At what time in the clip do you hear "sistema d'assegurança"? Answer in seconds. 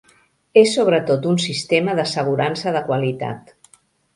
1.43-2.75